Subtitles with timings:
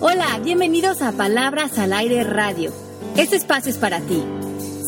[0.00, 2.72] Hola, bienvenidos a Palabras al Aire Radio.
[3.16, 4.24] Este espacio es para ti.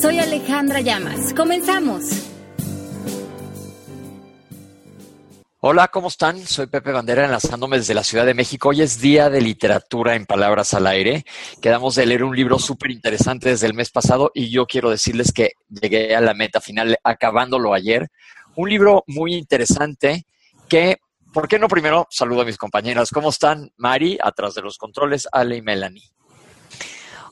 [0.00, 1.32] Soy Alejandra Llamas.
[1.32, 2.06] Comenzamos.
[5.60, 6.38] Hola, ¿cómo están?
[6.44, 8.70] Soy Pepe Bandera enlazándome desde la Ciudad de México.
[8.70, 11.24] Hoy es Día de Literatura en Palabras al Aire.
[11.62, 15.30] Quedamos de leer un libro súper interesante desde el mes pasado y yo quiero decirles
[15.32, 18.10] que llegué a la meta final acabándolo ayer.
[18.56, 20.24] Un libro muy interesante
[20.68, 20.98] que
[21.32, 23.10] ¿Por qué no primero saludo a mis compañeras?
[23.10, 23.72] ¿Cómo están?
[23.76, 26.10] Mari, atrás de los controles, Ale y Melanie.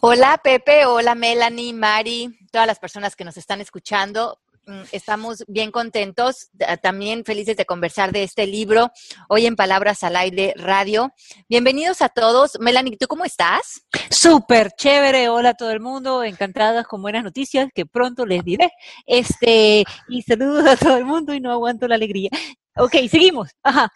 [0.01, 4.39] Hola Pepe, hola Melanie, Mari, todas las personas que nos están escuchando.
[4.67, 8.93] Mm, estamos bien contentos, también felices de conversar de este libro
[9.29, 11.13] hoy en Palabras al Aire Radio.
[11.49, 12.61] Bienvenidos a todos.
[12.61, 13.83] Melanie, ¿tú cómo estás?
[14.11, 18.71] Súper chévere, hola a todo el mundo, encantadas con buenas noticias que pronto les diré.
[19.07, 22.31] Este, y saludos a todo el mundo y no aguanto la alegría.
[22.79, 23.51] Ok, seguimos.
[23.63, 23.93] Ajá.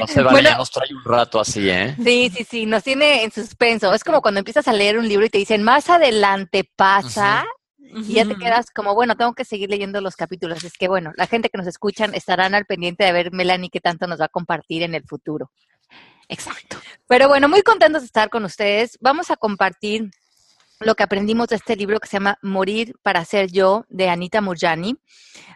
[0.00, 1.94] no se vale, ya nos trae un rato así, ¿eh?
[2.02, 3.92] Sí, sí, sí, nos tiene en suspenso.
[3.94, 7.44] Es como cuando empiezas a leer un libro y te dicen, más adelante pasa,
[7.78, 10.62] y ya te quedas como, bueno, tengo que seguir leyendo los capítulos.
[10.64, 13.80] Es que, bueno, la gente que nos escuchan estarán al pendiente de ver Melanie qué
[13.80, 15.50] tanto nos va a compartir en el futuro.
[16.28, 16.76] Exacto.
[17.06, 18.98] Pero bueno, muy contentos de estar con ustedes.
[19.00, 20.10] Vamos a compartir
[20.80, 24.40] lo que aprendimos de este libro que se llama Morir para ser yo, de Anita
[24.40, 24.96] Murjani.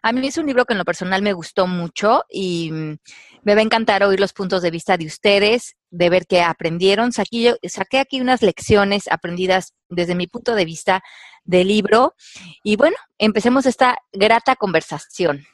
[0.02, 2.96] A mí es un libro que en lo personal me gustó mucho y mm,
[3.42, 7.12] me va a encantar oír los puntos de vista de ustedes, de ver qué aprendieron.
[7.12, 11.02] Saqué, saqué aquí unas lecciones aprendidas desde mi punto de vista
[11.44, 12.14] del libro
[12.62, 15.44] y bueno, empecemos esta grata conversación.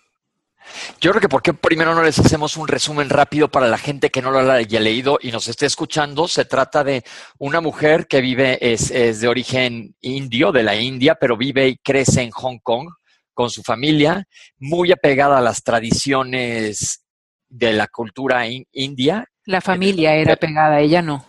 [1.01, 4.11] Yo creo que por qué primero no les hacemos un resumen rápido para la gente
[4.11, 6.29] que no lo haya leído y nos esté escuchando.
[6.29, 7.05] Se trata de
[7.39, 11.77] una mujer que vive, es, es de origen indio, de la India, pero vive y
[11.79, 12.89] crece en Hong Kong
[13.35, 14.27] con su familia,
[14.59, 17.05] muy apegada a las tradiciones
[17.49, 19.25] de la cultura india.
[19.45, 21.25] La familia era apegada, ella no.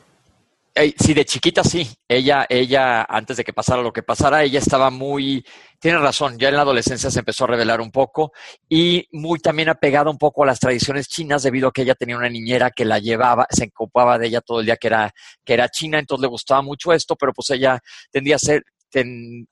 [0.98, 1.88] Sí, de chiquita sí.
[2.08, 5.46] Ella, ella, antes de que pasara lo que pasara, ella estaba muy,
[5.80, 8.34] tiene razón, ya en la adolescencia se empezó a revelar un poco
[8.68, 12.18] y muy también apegada un poco a las tradiciones chinas debido a que ella tenía
[12.18, 15.12] una niñera que la llevaba, se ocupaba de ella todo el día que era,
[15.46, 17.80] que era china, entonces le gustaba mucho esto, pero pues ella
[18.12, 18.64] tendía a ser,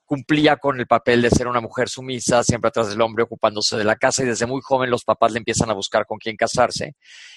[0.04, 3.84] cumplía con el papel de ser una mujer sumisa, siempre atrás del hombre, ocupándose de
[3.84, 6.96] la casa y desde muy joven los papás le empiezan a buscar con quién casarse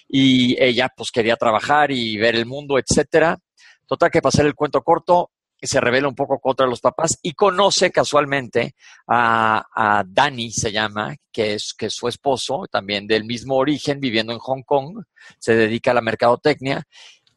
[0.09, 3.39] y ella pues quería trabajar y ver el mundo, etcétera.
[3.87, 5.31] Total que pasar el cuento corto,
[5.67, 8.75] se revela un poco contra los papás y conoce casualmente
[9.07, 14.01] a, a Danny, se llama, que es, que es su esposo, también del mismo origen,
[14.01, 15.03] viviendo en Hong Kong,
[15.39, 16.85] se dedica a la mercadotecnia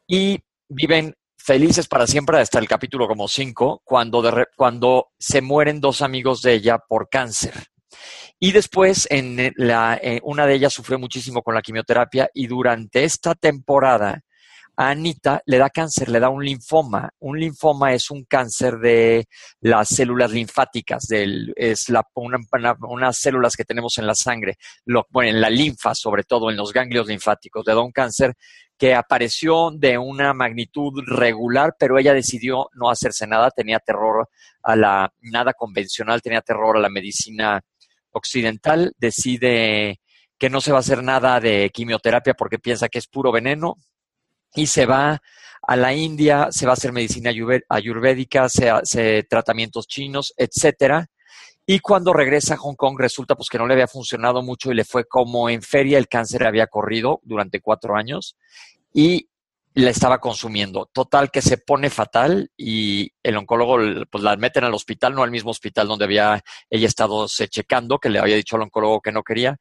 [0.07, 0.39] y
[0.69, 4.23] viven felices para siempre hasta el capítulo como 5, cuando,
[4.55, 7.53] cuando se mueren dos amigos de ella por cáncer.
[8.39, 13.03] Y después, en la, eh, una de ellas sufrió muchísimo con la quimioterapia y durante
[13.03, 14.21] esta temporada
[14.75, 17.09] a Anita le da cáncer, le da un linfoma.
[17.19, 19.25] Un linfoma es un cáncer de
[19.61, 22.05] las células linfáticas, es la,
[22.81, 26.57] unas células que tenemos en la sangre, lo, bueno, en la linfa, sobre todo en
[26.57, 27.65] los ganglios linfáticos.
[27.65, 28.33] Le da un cáncer
[28.77, 34.27] que apareció de una magnitud regular, pero ella decidió no hacerse nada, tenía terror
[34.63, 37.61] a la nada convencional, tenía terror a la medicina
[38.11, 39.99] occidental, decide
[40.37, 43.77] que no se va a hacer nada de quimioterapia porque piensa que es puro veneno,
[44.55, 45.21] y se va
[45.65, 47.31] a la India, se va a hacer medicina
[47.69, 51.07] ayurvédica, se hace tratamientos chinos, etcétera.
[51.65, 54.75] Y cuando regresa a Hong Kong resulta pues que no le había funcionado mucho y
[54.75, 58.35] le fue como en feria, el cáncer había corrido durante cuatro años
[58.93, 59.29] y
[59.73, 60.89] la estaba consumiendo.
[60.91, 63.77] Total que se pone fatal y el oncólogo
[64.11, 67.97] pues la meten al hospital, no al mismo hospital donde había ella estado se checando,
[67.97, 69.57] que le había dicho al oncólogo que no quería.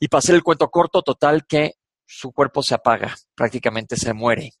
[0.00, 1.74] Y pasé el cuento corto, total que
[2.06, 4.52] su cuerpo se apaga, prácticamente se muere.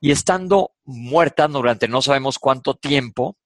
[0.00, 3.36] Y estando muerta durante no sabemos cuánto tiempo,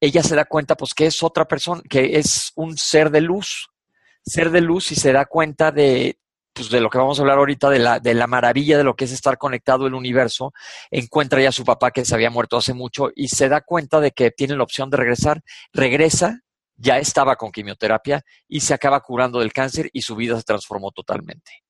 [0.00, 3.68] ella se da cuenta pues que es otra persona, que es un ser de luz,
[4.24, 6.18] ser de luz y se da cuenta de,
[6.52, 8.94] pues, de lo que vamos a hablar ahorita, de la, de la maravilla de lo
[8.94, 10.52] que es estar conectado el universo,
[10.90, 14.00] encuentra ya a su papá que se había muerto hace mucho y se da cuenta
[14.00, 16.40] de que tiene la opción de regresar, regresa,
[16.76, 20.92] ya estaba con quimioterapia y se acaba curando del cáncer y su vida se transformó
[20.92, 21.62] totalmente.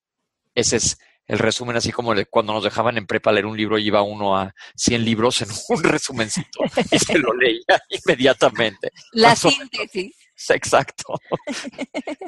[0.55, 4.02] Ese es el resumen, así como cuando nos dejaban en prepa leer un libro, iba
[4.02, 8.90] uno a 100 libros en un resumencito y se lo leía inmediatamente.
[9.12, 10.17] La síntesis.
[10.50, 11.19] Exacto.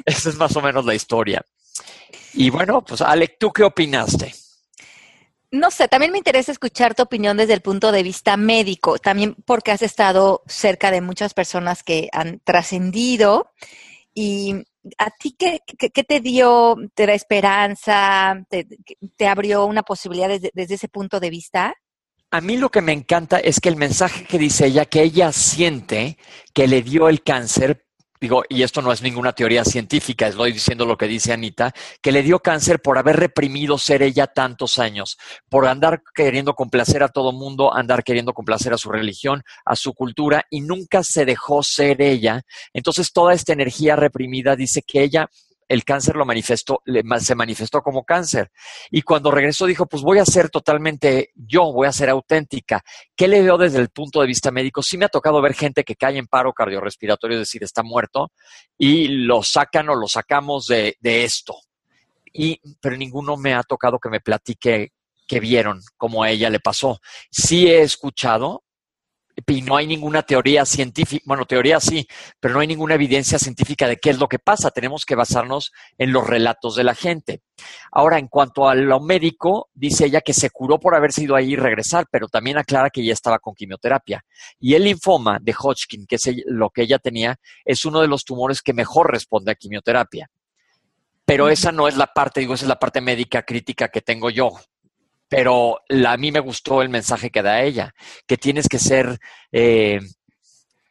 [0.05, 1.45] Esa es más o menos la historia.
[2.33, 4.33] Y bueno, pues Alec, ¿tú qué opinaste?
[5.51, 9.35] No sé, también me interesa escuchar tu opinión desde el punto de vista médico, también
[9.45, 13.51] porque has estado cerca de muchas personas que han trascendido
[14.13, 14.63] y
[14.97, 18.67] ¿A ti qué, qué, te dio, te da esperanza, te,
[19.15, 21.75] te abrió una posibilidad desde, desde ese punto de vista?
[22.31, 25.31] A mí lo que me encanta es que el mensaje que dice ella, que ella
[25.31, 26.17] siente
[26.53, 27.85] que le dio el cáncer,
[28.19, 32.11] digo, y esto no es ninguna teoría científica, estoy diciendo lo que dice Anita, que
[32.11, 35.17] le dio cáncer por haber reprimido ser ella tantos años,
[35.49, 39.93] por andar queriendo complacer a todo mundo, andar queriendo complacer a su religión, a su
[39.93, 42.41] cultura, y nunca se dejó ser ella.
[42.73, 45.29] Entonces toda esta energía reprimida dice que ella
[45.69, 48.51] el cáncer lo manifestó, le- se manifestó como cáncer.
[48.91, 52.81] Y cuando regresó dijo, pues voy a ser totalmente yo, voy a ser auténtica.
[53.15, 54.83] ¿Qué le veo desde el punto de vista médico?
[54.83, 58.31] Sí me ha tocado ver gente que cae en paro cardiorrespiratorio, es decir, está muerto,
[58.77, 61.55] y lo sacan o lo sacamos de, de esto.
[62.33, 64.91] Y, pero ninguno me ha tocado que me platique
[65.27, 66.99] que vieron cómo a ella le pasó.
[67.29, 68.63] Sí he escuchado,
[69.47, 72.07] y no hay ninguna teoría científica, bueno, teoría sí,
[72.39, 74.71] pero no hay ninguna evidencia científica de qué es lo que pasa.
[74.71, 77.41] Tenemos que basarnos en los relatos de la gente.
[77.91, 81.53] Ahora, en cuanto a lo médico, dice ella que se curó por haberse ido ahí
[81.53, 84.23] y regresar, pero también aclara que ya estaba con quimioterapia.
[84.59, 88.23] Y el linfoma de Hodgkin, que es lo que ella tenía, es uno de los
[88.23, 90.29] tumores que mejor responde a quimioterapia.
[91.25, 94.31] Pero esa no es la parte, digo, esa es la parte médica crítica que tengo
[94.31, 94.51] yo.
[95.29, 97.93] Pero la- a mí me gustó el mensaje que da ella,
[98.27, 99.19] que tienes que ser
[99.51, 99.99] eh,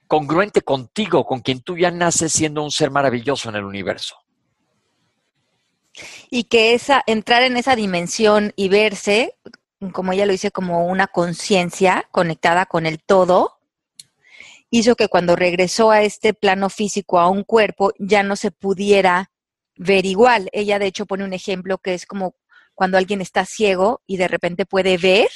[0.07, 4.17] congruente contigo, con quien tú ya naces siendo un ser maravilloso en el universo.
[6.31, 9.37] Y que esa, entrar en esa dimensión y verse,
[9.93, 13.59] como ella lo dice, como una conciencia conectada con el todo,
[14.71, 19.31] hizo que cuando regresó a este plano físico, a un cuerpo, ya no se pudiera
[19.77, 20.49] ver igual.
[20.53, 22.35] Ella de hecho pone un ejemplo que es como
[22.79, 25.29] cuando alguien está ciego y de repente puede ver,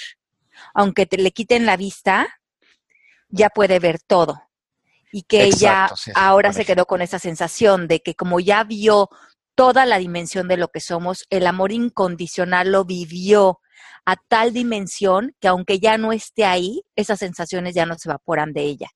[0.75, 2.29] aunque te, le quiten la vista,
[3.31, 4.41] ya puede ver todo.
[5.11, 9.09] Y que ella sí, ahora se quedó con esa sensación de que como ya vio
[9.57, 13.59] toda la dimensión de lo que somos, el amor incondicional lo vivió
[14.07, 18.53] a tal dimensión que aunque ya no esté ahí, esas sensaciones ya no se evaporan
[18.53, 18.89] de ella.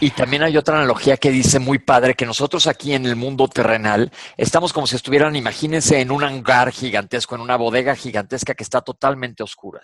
[0.00, 3.48] Y también hay otra analogía que dice muy padre que nosotros aquí en el mundo
[3.48, 8.62] terrenal estamos como si estuvieran, imagínense, en un hangar gigantesco, en una bodega gigantesca que
[8.62, 9.80] está totalmente oscura.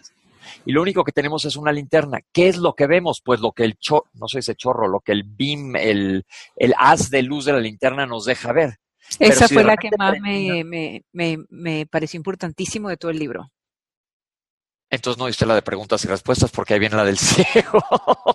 [0.65, 2.21] Y lo único que tenemos es una linterna.
[2.33, 3.21] ¿Qué es lo que vemos?
[3.25, 6.25] Pues lo que el chorro, no sé ese chorro, lo que el beam, el,
[6.57, 8.79] el haz de luz de la linterna nos deja ver.
[9.19, 13.19] Esa si fue la que más me, me, me, me pareció importantísimo de todo el
[13.19, 13.51] libro.
[14.91, 17.85] Entonces no diste la de preguntas y respuestas porque ahí viene la del ciego,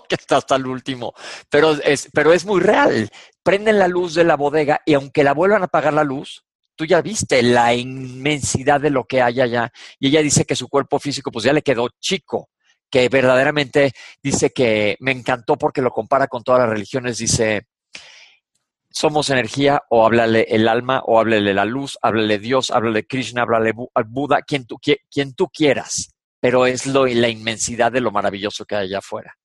[0.08, 1.12] que está hasta el último.
[1.50, 3.10] Pero es, pero es muy real.
[3.42, 6.44] Prenden la luz de la bodega y aunque la vuelvan a apagar la luz,
[6.74, 9.70] tú ya viste la inmensidad de lo que hay allá.
[9.98, 12.48] Y ella dice que su cuerpo físico pues ya le quedó chico,
[12.90, 13.92] que verdaderamente
[14.22, 17.18] dice que me encantó porque lo compara con todas las religiones.
[17.18, 17.66] Dice,
[18.90, 23.74] somos energía o háblale el alma o háblale la luz, háblale Dios, háblale Krishna, háblale
[23.74, 28.00] Bu- al Buda, quien tú, qui- quien tú quieras pero es lo, la inmensidad de
[28.00, 29.36] lo maravilloso que hay allá afuera.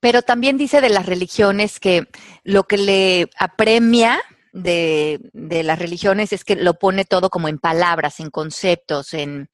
[0.00, 2.08] Pero también dice de las religiones que
[2.42, 4.20] lo que le apremia
[4.52, 9.48] de, de las religiones es que lo pone todo como en palabras, en conceptos, en,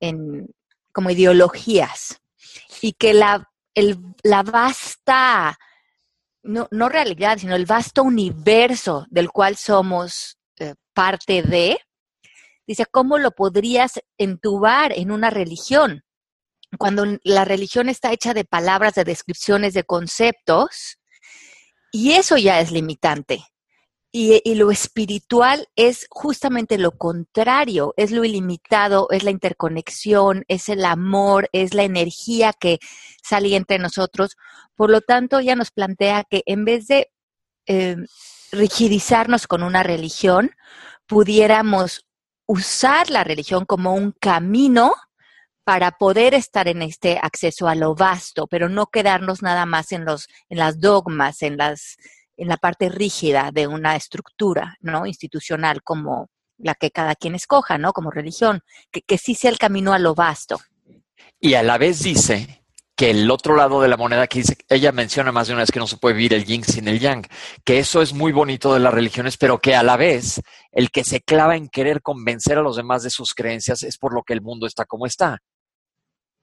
[0.00, 0.48] en
[0.92, 2.20] como ideologías.
[2.82, 5.58] Y que la, el, la vasta,
[6.42, 11.78] no, no realidad, sino el vasto universo del cual somos eh, parte de,
[12.68, 16.04] dice, ¿cómo lo podrías entubar en una religión?
[16.78, 20.98] Cuando la religión está hecha de palabras, de descripciones, de conceptos,
[21.90, 23.42] y eso ya es limitante.
[24.10, 30.84] Y, lo espiritual es justamente lo contrario, es lo ilimitado, es la interconexión, es el
[30.86, 32.78] amor, es la energía que
[33.22, 34.36] sale entre nosotros.
[34.74, 37.10] Por lo tanto, ya nos plantea que en vez de
[37.66, 37.96] eh,
[38.50, 40.52] rigidizarnos con una religión,
[41.06, 42.07] pudiéramos
[42.48, 44.94] usar la religión como un camino
[45.64, 50.06] para poder estar en este acceso a lo vasto, pero no quedarnos nada más en
[50.06, 51.98] los en las dogmas, en las
[52.38, 55.06] en la parte rígida de una estructura, ¿no?
[55.06, 57.92] institucional como la que cada quien escoja, ¿no?
[57.92, 60.58] como religión, que, que sí sea el camino a lo vasto.
[61.40, 62.57] Y a la vez dice
[62.98, 65.70] que el otro lado de la moneda que dice, ella menciona más de una vez
[65.70, 67.24] que no se puede vivir el yin sin el yang,
[67.64, 71.04] que eso es muy bonito de las religiones, pero que a la vez el que
[71.04, 74.32] se clava en querer convencer a los demás de sus creencias es por lo que
[74.32, 75.38] el mundo está como está.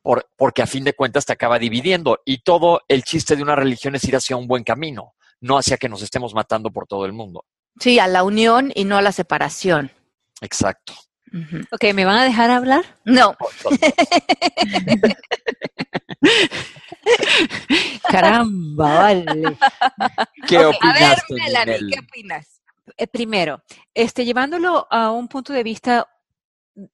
[0.01, 3.57] Por, porque a fin de cuentas te acaba dividiendo y todo el chiste de una
[3.57, 7.05] religión es ir hacia un buen camino, no hacia que nos estemos matando por todo
[7.05, 7.43] el mundo.
[7.81, 9.91] Sí, a la unión y no a la separación.
[10.39, 10.93] Exacto.
[11.35, 11.67] Uh -huh.
[11.71, 12.83] Ok, ¿me van a dejar hablar?
[13.03, 13.35] No.
[18.09, 19.57] Caramba, vale.
[20.47, 22.55] ¿Qué okay, opinaste, a ver, Melanie, ¿qué opinas?
[22.97, 23.63] eh, primero,
[23.93, 26.07] este, llevándolo a un punto de vista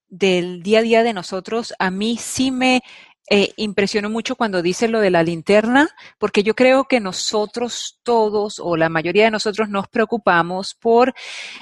[0.09, 2.81] del día a día de nosotros, a mí sí me
[3.33, 5.87] eh, impresionó mucho cuando dice lo de la linterna,
[6.19, 11.13] porque yo creo que nosotros todos o la mayoría de nosotros nos preocupamos por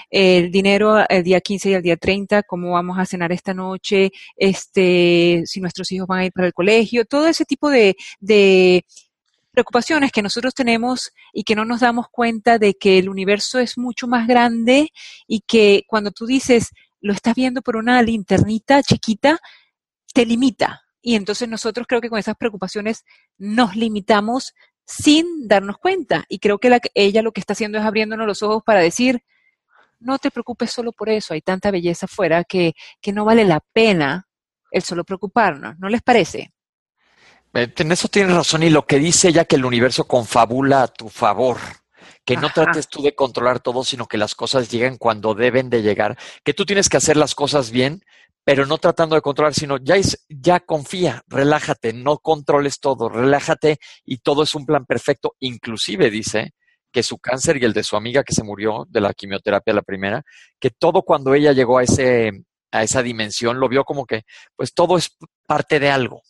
[0.10, 4.10] el dinero el día 15 y el día 30, cómo vamos a cenar esta noche,
[4.36, 8.84] este, si nuestros hijos van a ir para el colegio, todo ese tipo de, de
[9.52, 13.78] preocupaciones que nosotros tenemos y que no nos damos cuenta de que el universo es
[13.78, 14.90] mucho más grande
[15.28, 19.38] y que cuando tú dices, lo estás viendo por una linternita chiquita,
[20.16, 20.89] te limita.
[21.02, 23.06] Y entonces nosotros creo que con esas preocupaciones
[23.38, 24.54] nos limitamos
[24.86, 26.26] sin darnos cuenta.
[26.28, 29.24] Y creo que la, ella lo que está haciendo es abriéndonos los ojos para decir,
[30.00, 33.60] no te preocupes solo por eso, hay tanta belleza afuera que, que no vale la
[33.74, 34.28] pena
[34.72, 35.78] el solo preocuparnos.
[35.80, 36.52] ¿No les parece?
[37.54, 40.88] Eh, en eso tienes razón y lo que dice ella que el universo confabula a
[40.88, 41.58] tu favor
[42.26, 45.82] que no trates tú de controlar todo, sino que las cosas lleguen cuando deben de
[45.82, 48.04] llegar, que tú tienes que hacer las cosas bien,
[48.44, 49.96] pero no tratando de controlar, sino ya,
[50.28, 55.36] ya confía, relájate, no controles todo, relájate y todo es un plan perfecto.
[55.40, 56.54] Inclusive dice
[56.92, 59.82] que su cáncer y el de su amiga que se murió de la quimioterapia la
[59.82, 60.24] primera,
[60.60, 62.32] que todo cuando ella llegó a ese
[62.72, 64.24] a esa dimensión lo vio como que
[64.56, 66.22] pues todo es parte de algo,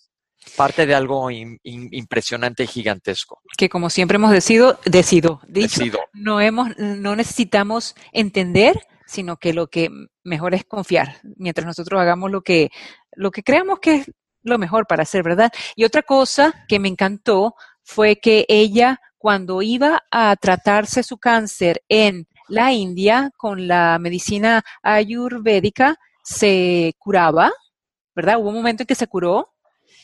[0.56, 3.42] parte de algo impresionante y gigantesco.
[3.58, 5.82] Que como siempre hemos decido, decido, dicho,
[6.14, 9.90] no hemos, no necesitamos entender, sino que lo que
[10.24, 12.70] mejor es confiar, mientras nosotros hagamos lo que,
[13.14, 14.12] lo que creamos que es
[14.44, 15.52] lo mejor para hacer, ¿verdad?
[15.76, 21.84] Y otra cosa que me encantó fue que ella, cuando iba a tratarse su cáncer
[21.90, 27.52] en la India con la medicina ayurvédica, se curaba,
[28.16, 28.40] ¿verdad?
[28.40, 29.56] Hubo un momento en que se curó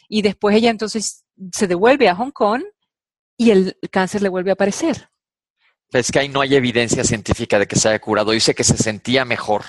[0.09, 2.63] y después ella entonces se devuelve a Hong Kong
[3.37, 5.09] y el cáncer le vuelve a aparecer.
[5.95, 8.31] Es que ahí no hay evidencia científica de que se haya curado.
[8.31, 9.63] Dice que se sentía mejor,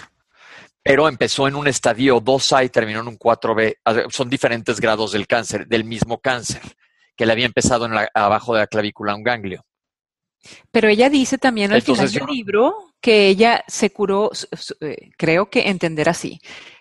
[0.82, 3.76] pero empezó en un estadio 2A y terminó en un 4B.
[4.10, 6.62] Son diferentes grados del cáncer, del mismo cáncer,
[7.16, 9.64] que le había empezado en abajo de la clavícula un ganglio.
[10.70, 14.30] Pero ella dice también al final del libro que ella se curó,
[14.80, 16.40] eh, creo que entender así,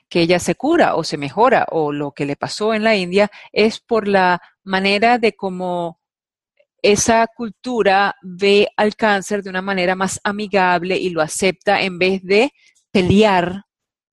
[0.10, 3.32] que ella se cura o se mejora o lo que le pasó en la India
[3.52, 6.00] es por la manera de cómo
[6.92, 12.22] esa cultura ve al cáncer de una manera más amigable y lo acepta en vez
[12.24, 12.52] de
[12.92, 13.64] pelear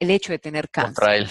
[0.00, 0.94] el hecho de tener cáncer.
[0.94, 1.28] Contra él.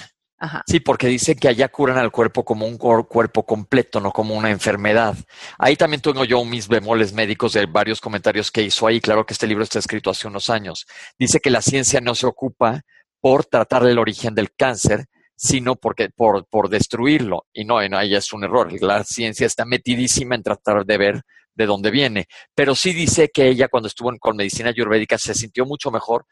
[0.66, 4.50] Sí, porque dice que allá curan al cuerpo como un cuerpo completo, no como una
[4.50, 5.16] enfermedad.
[5.58, 9.00] Ahí también tengo yo mis bemoles médicos de varios comentarios que hizo ahí.
[9.00, 10.88] Claro que este libro está escrito hace unos años.
[11.20, 12.82] Dice que la ciencia no se ocupa
[13.20, 15.06] por tratar el origen del cáncer,
[15.44, 17.48] sino porque, por, por destruirlo.
[17.52, 18.72] Y no, ahí es un error.
[18.80, 21.24] La ciencia está metidísima en tratar de ver
[21.56, 22.28] de dónde viene.
[22.54, 26.28] Pero sí dice que ella cuando estuvo con medicina ayurvédica se sintió mucho mejor.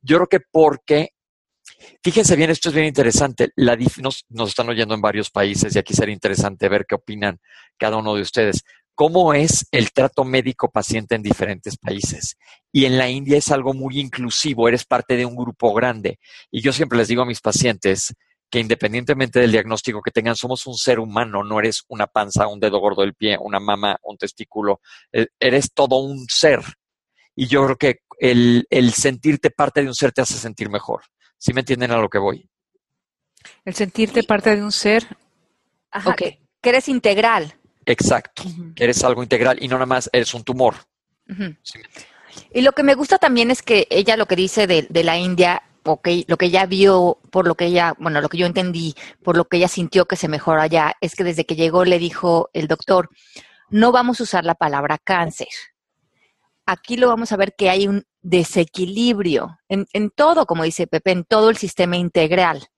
[0.00, 1.10] Yo creo que porque,
[2.02, 3.50] fíjense bien, esto es bien interesante.
[3.54, 7.40] La, nos, nos están oyendo en varios países y aquí sería interesante ver qué opinan
[7.76, 12.36] cada uno de ustedes cómo es el trato médico-paciente en diferentes países.
[12.72, 16.20] Y en la India es algo muy inclusivo, eres parte de un grupo grande.
[16.50, 18.14] Y yo siempre les digo a mis pacientes
[18.54, 22.60] que independientemente del diagnóstico que tengan, somos un ser humano, no eres una panza, un
[22.60, 24.80] dedo gordo del pie, una mama, un testículo,
[25.10, 26.60] e, eres todo un ser.
[27.34, 31.02] Y yo creo que el, sentirte parte de un ser te hace sentir mejor.
[31.36, 32.48] ¿Sí me entienden a lo que voy?
[33.64, 35.04] El sentirte parte de un ser.
[35.90, 37.56] Ajá, que eres integral.
[37.84, 38.44] Exacto,
[38.76, 40.76] que eres algo integral y no nada más eres un tumor.
[42.52, 45.18] Y lo que me gusta también es que ella lo que dice de, de la
[45.18, 49.36] India, lo que ella vio, por lo que ella, bueno, lo que yo entendí, por
[49.36, 52.50] lo que ella sintió que se mejoró allá, es que desde que llegó le dijo
[52.52, 53.10] el doctor,
[53.70, 55.48] no vamos a usar la palabra cáncer.
[56.66, 61.12] Aquí lo vamos a ver que hay un desequilibrio en, en todo, como dice Pepe,
[61.12, 62.68] en todo el sistema integral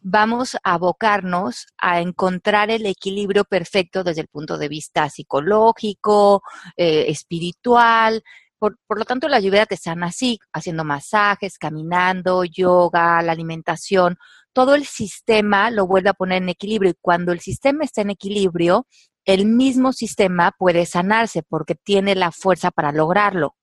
[0.00, 6.42] vamos a abocarnos a encontrar el equilibrio perfecto desde el punto de vista psicológico,
[6.76, 8.22] eh, espiritual.
[8.58, 14.16] Por, lo tanto, la ayurveda te sana así, haciendo masajes, caminando, yoga, la alimentación.
[14.52, 18.10] Todo el sistema lo vuelve a poner en equilibrio y cuando el sistema está en
[18.10, 18.86] equilibrio,
[19.24, 23.54] el mismo sistema puede sanarse porque tiene la fuerza para lograrlo.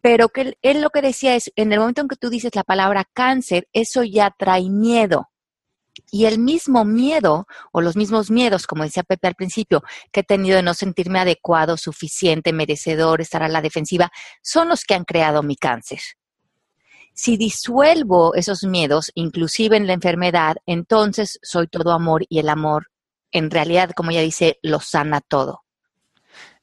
[0.00, 2.64] Pero que él, lo que decía es, en el momento en que tú dices la
[2.64, 5.28] palabra cáncer, eso ya trae miedo.
[6.10, 10.24] Y el mismo miedo, o los mismos miedos, como decía Pepe al principio, que he
[10.24, 14.10] tenido de no sentirme adecuado, suficiente, merecedor, estar a la defensiva,
[14.42, 16.00] son los que han creado mi cáncer.
[17.12, 22.90] Si disuelvo esos miedos, inclusive en la enfermedad, entonces soy todo amor y el amor,
[23.30, 25.64] en realidad, como ella dice, lo sana todo.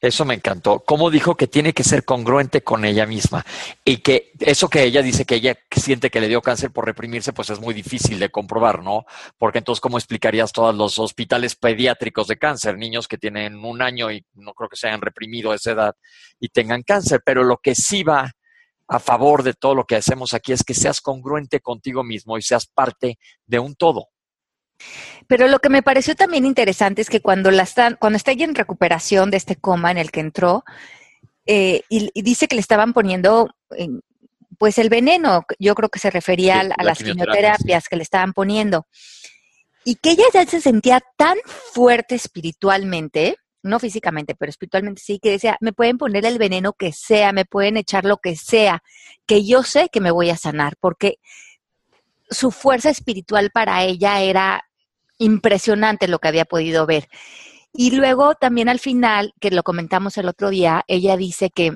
[0.01, 0.79] Eso me encantó.
[0.79, 3.45] Cómo dijo que tiene que ser congruente con ella misma
[3.83, 7.33] y que eso que ella dice que ella siente que le dio cáncer por reprimirse,
[7.33, 9.05] pues es muy difícil de comprobar, ¿no?
[9.37, 12.77] Porque entonces, ¿cómo explicarías todos los hospitales pediátricos de cáncer?
[12.77, 15.95] Niños que tienen un año y no creo que se hayan reprimido a esa edad
[16.39, 17.21] y tengan cáncer.
[17.25, 18.31] Pero lo que sí va
[18.87, 22.41] a favor de todo lo que hacemos aquí es que seas congruente contigo mismo y
[22.41, 24.09] seas parte de un todo.
[25.27, 28.45] Pero lo que me pareció también interesante es que cuando, la están, cuando está ella
[28.45, 30.63] en recuperación de este coma en el que entró,
[31.45, 33.49] eh, y, dice que le estaban poniendo
[34.57, 38.87] pues el veneno, yo creo que se refería a, las quimioterapias que le estaban poniendo,
[39.83, 45.31] y que ella ya se sentía tan fuerte espiritualmente, no físicamente, pero espiritualmente sí, que
[45.31, 48.81] decía, me pueden poner el veneno que sea, me pueden echar lo que sea,
[49.25, 51.17] que yo sé que me voy a sanar, porque
[52.29, 54.63] su fuerza espiritual para ella era
[55.17, 57.07] impresionante lo que había podido ver.
[57.73, 61.73] Y luego también al final, que lo comentamos el otro día, ella dice que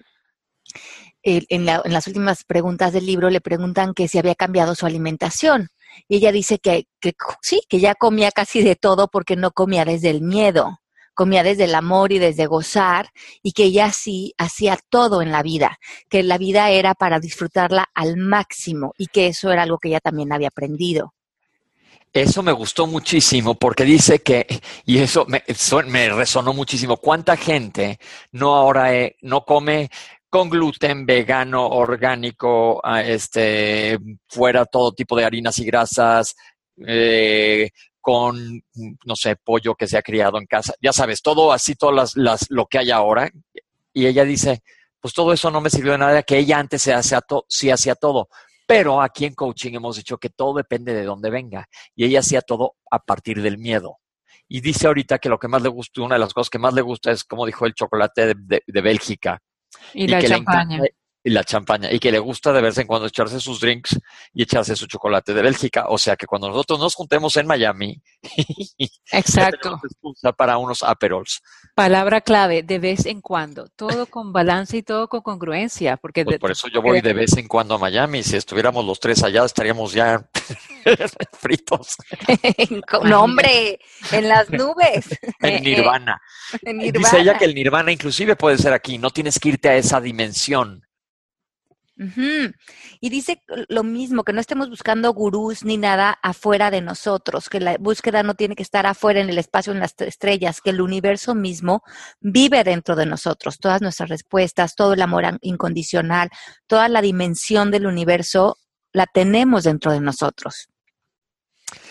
[1.23, 5.69] eh, en, las últimas preguntas del libro le preguntan que si había cambiado su alimentación.
[6.07, 9.85] Y ella dice que, que sí, que ya comía casi de todo porque no comía
[9.85, 10.79] desde el miedo
[11.19, 13.09] comía desde el amor y desde gozar
[13.43, 15.77] y que ella sí hacía todo en la vida,
[16.09, 19.99] que la vida era para disfrutarla al máximo y que eso era algo que ella
[19.99, 21.13] también había aprendido.
[22.11, 24.47] Eso me gustó muchísimo porque dice que,
[24.85, 27.99] y eso me, resonó muchísimo, ¿cuánta gente
[28.31, 29.89] no ahora eh, no come
[30.27, 33.97] con gluten, vegano, orgánico, ah, este,
[34.27, 36.35] fuera todo tipo de harinas y grasas,
[36.87, 37.69] eh,
[38.01, 38.63] con,
[39.05, 42.15] no sé, pollo que se ha criado en casa, ya sabes, todo así, todo las,
[42.15, 43.29] las, lo que hay ahora.
[43.93, 44.61] Y ella dice,
[44.99, 47.95] pues todo eso no me sirvió de nada, que ella antes se hacía sí hacía
[47.95, 48.29] todo.
[48.69, 51.67] Pero aquí en coaching hemos dicho que todo depende de dónde venga.
[51.95, 53.97] Y ella hacía todo a partir del miedo.
[54.47, 56.75] Y dice ahorita que lo que más le gusta, una de las cosas que más
[56.75, 59.41] le gusta es, como dijo, el chocolate de, de, Bélgica.
[59.95, 60.81] Y, la champaña
[61.23, 63.99] y la champaña y que le gusta de vez en cuando echarse sus drinks
[64.33, 65.85] y echarse su chocolate de Bélgica.
[65.89, 68.01] O sea que cuando nosotros nos juntemos en Miami,
[69.11, 69.79] exacto,
[70.37, 71.41] para unos aperols.
[71.79, 76.37] Palabra clave, de vez en cuando, todo con balance y todo con congruencia, porque pues
[76.37, 78.21] por eso yo voy de vez en cuando a Miami.
[78.21, 80.21] Si estuviéramos los tres allá, estaríamos ya
[81.39, 81.95] fritos.
[83.05, 83.79] no, hombre,
[84.11, 85.07] en las nubes.
[85.39, 86.21] en Nirvana.
[86.63, 86.99] en Nirvana.
[86.99, 88.97] Dice ella que el Nirvana inclusive puede ser aquí.
[88.97, 90.83] No tienes que irte a esa dimensión
[93.01, 97.59] y dice lo mismo, que no estemos buscando gurús ni nada afuera de nosotros, que
[97.59, 100.79] la búsqueda no tiene que estar afuera en el espacio, en las estrellas, que el
[100.79, 101.83] universo mismo
[102.21, 103.59] vive dentro de nosotros.
[103.59, 106.29] Todas nuestras respuestas, todo el amor incondicional,
[106.67, 108.55] toda la dimensión del universo
[108.93, 110.69] la tenemos dentro de nosotros.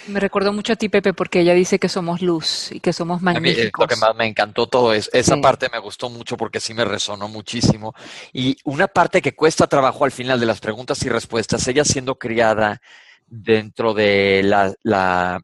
[0.09, 3.21] Me recordó mucho a ti, Pepe, porque ella dice que somos luz y que somos
[3.21, 3.61] magníficos.
[3.61, 6.61] A mí, lo que más me encantó todo es, esa parte me gustó mucho porque
[6.61, 7.94] sí me resonó muchísimo.
[8.33, 12.16] Y una parte que cuesta trabajo al final de las preguntas y respuestas, ella siendo
[12.16, 12.81] criada
[13.27, 15.40] dentro de la,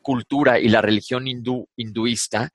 [0.00, 2.50] cultura y la religión hindú, hinduista,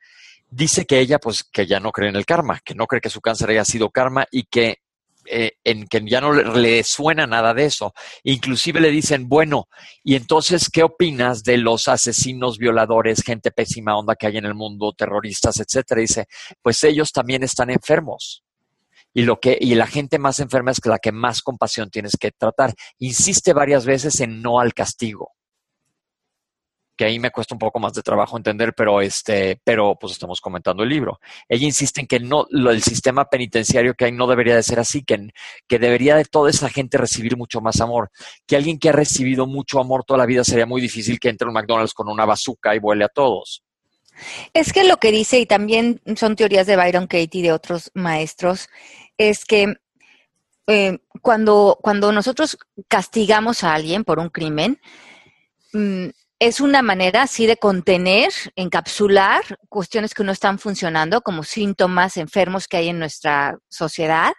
[0.49, 3.09] dice que ella, pues, que ya no cree en el karma, que no cree que
[3.09, 4.79] su cáncer haya sido karma y que
[5.29, 7.93] eh, en que ya no le, suena nada de eso.
[8.23, 9.67] Inclusive le dicen, bueno,
[10.03, 14.55] y entonces, ¿qué opinas de los asesinos, violadores, gente pésima onda que hay en el
[14.55, 16.01] mundo, terroristas, etcétera?
[16.01, 16.27] dice,
[16.61, 18.43] pues ellos también están enfermos.
[19.13, 22.31] Y, lo que, y la gente más enferma es la que más compasión tienes que
[22.31, 22.73] tratar.
[22.99, 25.36] Insiste varias veces en no al castigo
[26.97, 30.41] que ahí me cuesta un poco más de trabajo entender, pero este, pero pues estamos
[30.41, 31.19] comentando el libro.
[31.47, 35.03] Ella insiste en que no, el sistema penitenciario que hay no debería de ser así,
[35.03, 35.29] que,
[35.67, 38.11] que debería de toda esa gente recibir mucho más amor.
[38.45, 41.47] Que alguien que ha recibido mucho amor toda la vida sería muy difícil que entre
[41.47, 43.63] un McDonald's con una bazooka y vuele a todos.
[44.53, 47.91] Es que lo que dice, y también son teorías de Byron Katie y de otros
[47.93, 48.67] maestros,
[49.17, 49.75] es que
[50.67, 52.57] eh, cuando, cuando nosotros
[52.87, 54.79] castigamos a alguien por un crimen,
[55.73, 56.07] mm,
[56.39, 62.67] es una manera, sí, de contener, encapsular cuestiones que no están funcionando como síntomas enfermos
[62.67, 64.33] que hay en nuestra sociedad,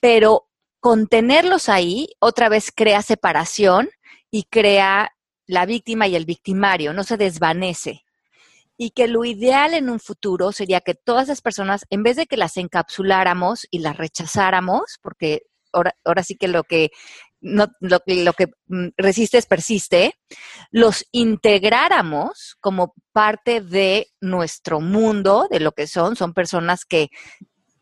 [0.00, 0.48] pero
[0.80, 3.88] contenerlos ahí otra vez crea separación
[4.32, 5.12] y crea
[5.46, 8.04] la víctima y el victimario, no se desvanece.
[8.76, 12.26] Y que lo ideal en un futuro sería que todas esas personas, en vez de
[12.26, 16.90] que las encapsuláramos y las rechazáramos, porque ahora, ahora sí que lo que
[17.42, 20.14] no, lo, lo que mm, resistes persiste,
[20.70, 27.08] los integráramos como parte de nuestro mundo, de lo que son, son personas que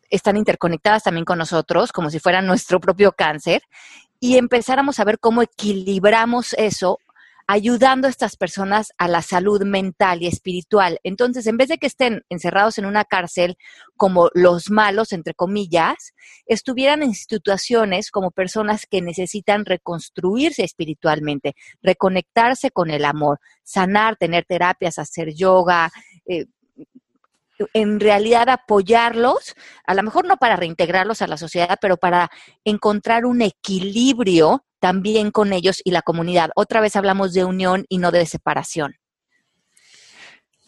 [0.09, 3.61] están interconectadas también con nosotros, como si fueran nuestro propio cáncer,
[4.19, 6.99] y empezáramos a ver cómo equilibramos eso
[7.47, 10.99] ayudando a estas personas a la salud mental y espiritual.
[11.03, 13.57] Entonces, en vez de que estén encerrados en una cárcel
[13.97, 16.13] como los malos, entre comillas,
[16.45, 24.45] estuvieran en situaciones como personas que necesitan reconstruirse espiritualmente, reconectarse con el amor, sanar, tener
[24.45, 25.91] terapias, hacer yoga.
[26.25, 26.45] Eh,
[27.73, 32.29] en realidad apoyarlos, a lo mejor no para reintegrarlos a la sociedad, pero para
[32.63, 36.49] encontrar un equilibrio también con ellos y la comunidad.
[36.55, 38.95] Otra vez hablamos de unión y no de separación.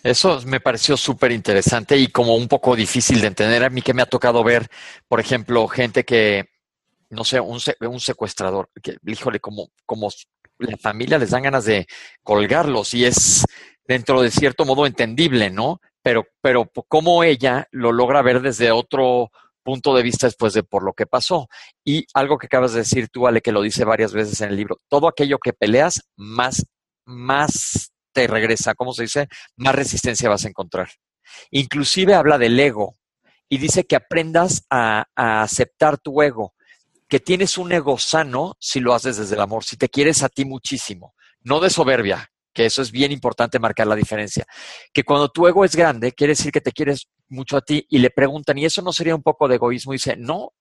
[0.04, 3.64] Eso me pareció súper interesante y como un poco difícil de entender.
[3.64, 4.68] A mí que me ha tocado ver,
[5.08, 6.50] por ejemplo, gente que,
[7.10, 10.10] no sé, un, un secuestrador, que, híjole, como, como
[10.60, 11.88] la familia les dan ganas de
[12.22, 13.46] colgarlos y es
[13.88, 15.80] dentro de cierto modo entendible, ¿no?
[16.04, 19.32] Pero, pero como ella lo logra ver desde otro
[19.64, 21.48] punto de vista después de por lo que pasó.
[21.84, 24.58] Y algo que acabas de decir tú, Ale, que lo dice varias veces en el
[24.58, 26.66] libro, todo aquello que peleas, más,
[27.06, 29.28] más te regresa, ¿cómo se dice?
[29.56, 30.90] Más resistencia vas a encontrar.
[31.50, 32.98] Inclusive habla del ego
[33.50, 36.54] y dice que aprendas a aceptar tu ego,
[37.08, 40.30] que tienes un ego sano si lo haces desde el amor, si te quieres a
[40.30, 44.46] ti muchísimo, no de soberbia, que eso es bien importante marcar la diferencia.
[44.94, 47.98] Que cuando tu ego es grande, quiere decir que te quieres mucho a ti y
[48.00, 49.94] le preguntan, ¿y eso no sería un poco de egoísmo?
[49.94, 50.54] Y dice, no,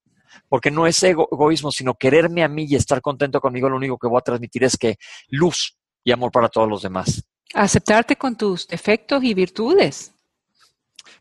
[0.48, 4.08] porque no es egoísmo, sino quererme a mí y estar contento conmigo, lo único que
[4.08, 4.96] voy a transmitir es que
[5.28, 7.24] luz y amor para todos los demás.
[7.54, 10.14] Aceptarte con tus defectos y virtudes.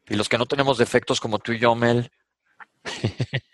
[0.07, 2.09] Y los que no tenemos defectos como tú y yo, Mel.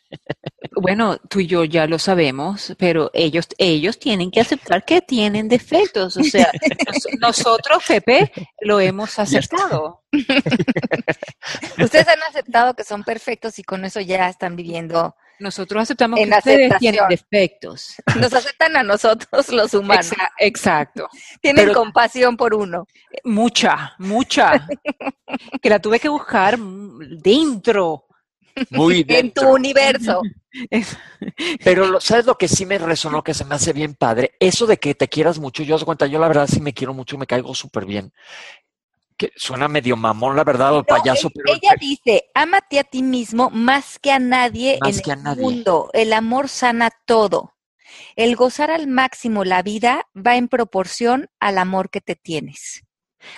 [0.79, 5.47] Bueno, tú y yo ya lo sabemos, pero ellos, ellos tienen que aceptar que tienen
[5.47, 6.17] defectos.
[6.17, 6.51] O sea,
[7.19, 10.03] nosotros, Pepe, lo hemos aceptado.
[11.77, 15.15] Ustedes han aceptado que son perfectos y con eso ya están viviendo.
[15.39, 17.95] Nosotros aceptamos que ustedes tienen defectos.
[18.19, 20.11] Nos aceptan a nosotros los humanos.
[20.39, 21.07] Exacto.
[21.41, 22.87] Tienen compasión por uno.
[23.23, 24.67] Mucha, mucha.
[25.61, 28.06] que la tuve que buscar dentro
[28.69, 29.19] muy bien.
[29.27, 30.21] en tu universo.
[31.63, 34.33] Pero, ¿sabes lo que sí me resonó, que se me hace bien padre?
[34.39, 35.63] Eso de que te quieras mucho.
[35.63, 38.13] Yo os cuenta, yo la verdad sí me quiero mucho, me caigo súper bien.
[39.17, 41.29] Que suena medio mamón, la verdad, o payaso.
[41.31, 45.89] pero ella dice, ámate a ti mismo más que a nadie en el mundo.
[45.93, 47.53] El amor sana todo.
[48.15, 52.83] El gozar al máximo la vida va en proporción al amor que te tienes.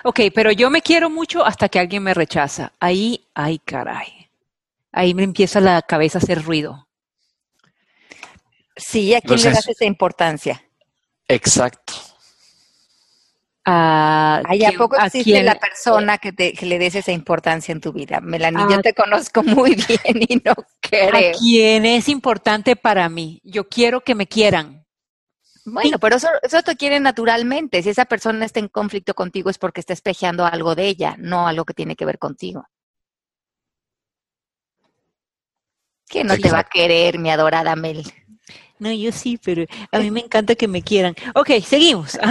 [0.03, 2.73] Ok, pero yo me quiero mucho hasta que alguien me rechaza.
[2.79, 4.18] Ahí, ay, caray
[4.91, 6.88] ahí me empieza la cabeza a hacer ruido.
[8.75, 10.63] Sí, ¿a quién le das esa importancia?
[11.28, 11.93] Exacto.
[13.65, 18.19] ¿A, ¿A poco existe la persona que, te, le des esa importancia en tu vida?
[18.19, 21.36] Melanie, yo te conozco muy bien y no creo.
[21.36, 23.41] ¿A quién es importante para mí?
[23.43, 24.86] Yo quiero que me quieran.
[25.65, 27.84] Bueno, pero eso, eso te quiere naturalmente.
[27.84, 31.47] Si esa persona está en conflicto contigo es porque está espejeando algo de ella, no
[31.47, 32.65] algo que tiene que ver contigo.
[36.10, 38.04] ¿Quién no te va a querer, mi adorada Mel?
[38.80, 41.15] No, yo sí, pero a mí me encanta que me quieran.
[41.36, 42.17] Ok, seguimos.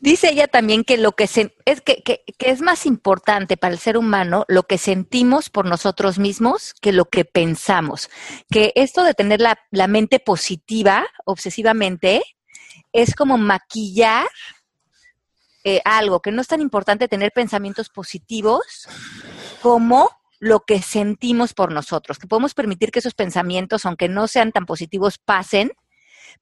[0.00, 3.78] Dice ella también que lo que, se, es que, que, es más importante para el
[3.78, 8.10] ser humano lo que sentimos por nosotros mismos que lo que pensamos.
[8.50, 12.22] Que esto de tener la, la mente positiva obsesivamente
[12.92, 14.28] es como maquillar
[15.62, 18.88] eh, algo, que no es tan importante tener pensamientos positivos
[19.60, 24.52] como lo que sentimos por nosotros, que podemos permitir que esos pensamientos, aunque no sean
[24.52, 25.72] tan positivos, pasen,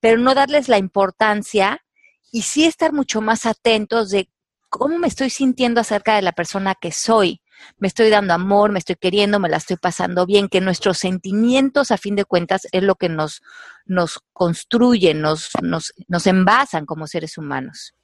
[0.01, 1.85] pero no darles la importancia
[2.31, 4.31] y sí estar mucho más atentos de
[4.69, 7.43] cómo me estoy sintiendo acerca de la persona que soy.
[7.79, 11.91] Me estoy dando amor, me estoy queriendo, me la estoy pasando bien, que nuestros sentimientos,
[11.91, 13.43] a fin de cuentas, es lo que nos,
[13.85, 17.95] nos construyen, nos, nos, nos envasan como seres humanos.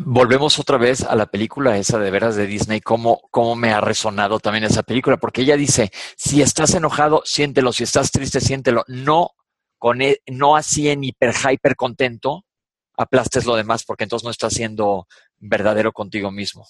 [0.00, 3.80] Volvemos otra vez a la película esa de veras de Disney, cómo, cómo me ha
[3.80, 8.84] resonado también esa película, porque ella dice, si estás enojado, siéntelo, si estás triste, siéntelo,
[8.86, 9.30] no,
[9.76, 12.44] con e, no así en hiper, hyper contento,
[12.96, 15.08] aplastes lo demás, porque entonces no estás siendo
[15.38, 16.64] verdadero contigo mismo.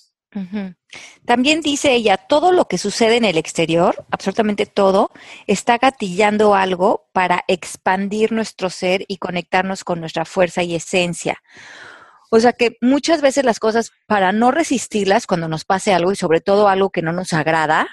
[1.25, 5.11] También dice ella, todo lo que sucede en el exterior, absolutamente todo,
[5.47, 11.43] está gatillando algo para expandir nuestro ser y conectarnos con nuestra fuerza y esencia.
[12.31, 16.17] O sea que muchas veces las cosas, para no resistirlas cuando nos pase algo y
[16.17, 17.89] sobre todo algo que no nos agrada,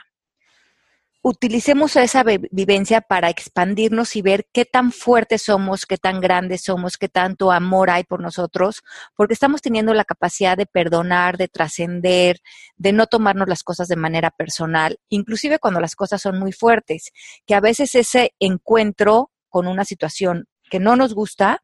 [1.27, 6.97] utilicemos esa vivencia para expandirnos y ver qué tan fuertes somos, qué tan grandes somos,
[6.97, 8.83] qué tanto amor hay por nosotros,
[9.15, 12.41] porque estamos teniendo la capacidad de perdonar, de trascender,
[12.75, 17.11] de no tomarnos las cosas de manera personal, inclusive cuando las cosas son muy fuertes,
[17.47, 21.63] que a veces ese encuentro con una situación que no nos gusta,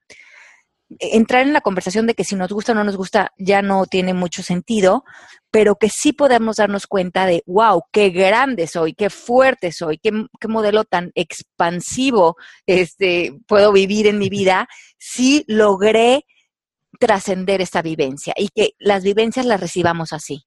[1.00, 3.86] entrar en la conversación de que si nos gusta o no nos gusta ya no
[3.86, 5.04] tiene mucho sentido,
[5.50, 10.12] pero que sí podemos darnos cuenta de, wow, qué grande soy, qué fuerte soy, qué,
[10.40, 16.26] qué modelo tan expansivo este, puedo vivir en mi vida, si logré
[17.00, 20.46] trascender esta vivencia y que las vivencias las recibamos así.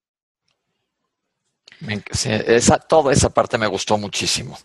[2.27, 4.57] esa, toda esa parte me gustó muchísimo.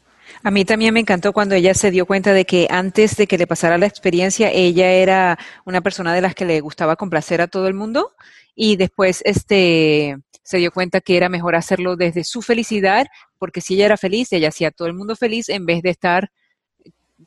[0.43, 3.37] A mí también me encantó cuando ella se dio cuenta de que antes de que
[3.37, 7.47] le pasara la experiencia, ella era una persona de las que le gustaba complacer a
[7.47, 8.11] todo el mundo
[8.55, 13.05] y después este se dio cuenta que era mejor hacerlo desde su felicidad,
[13.37, 15.91] porque si ella era feliz, ella hacía a todo el mundo feliz en vez de
[15.91, 16.31] estar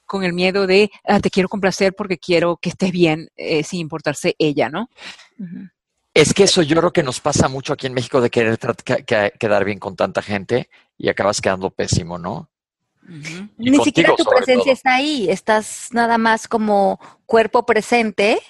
[0.06, 3.80] con el miedo de ah, te quiero complacer porque quiero que estés bien eh, sin
[3.80, 4.88] importarse ella, ¿no?
[6.14, 8.58] Es que eso yo creo que nos pasa mucho aquí en México de querer
[9.38, 12.50] quedar bien con tanta gente y acabas quedando pésimo, ¿no?
[13.06, 18.40] Ni siquiera tu presencia está ahí, estás nada más como cuerpo presente,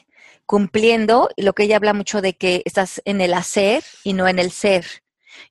[0.46, 4.38] cumpliendo, lo que ella habla mucho de que estás en el hacer y no en
[4.38, 4.84] el ser.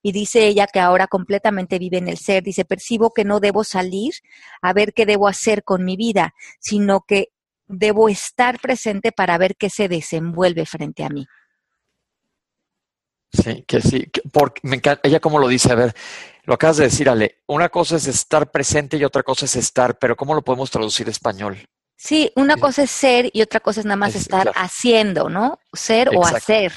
[0.03, 2.43] Y dice ella que ahora completamente vive en el ser.
[2.43, 4.13] Dice, percibo que no debo salir
[4.61, 7.29] a ver qué debo hacer con mi vida, sino que
[7.67, 11.25] debo estar presente para ver qué se desenvuelve frente a mí.
[13.33, 14.11] Sí, que sí.
[14.33, 15.95] porque me encanta, ella como lo dice, a ver,
[16.43, 19.97] lo acabas de decir, Ale, una cosa es estar presente y otra cosa es estar,
[19.99, 21.58] pero ¿cómo lo podemos traducir a español?
[22.04, 25.60] Sí, una cosa es ser y otra cosa es nada más estar haciendo, ¿no?
[25.71, 26.73] Ser o hacer.